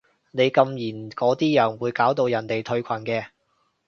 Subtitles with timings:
[0.31, 3.27] 你禁言嗰啲人會搞到人哋退群嘅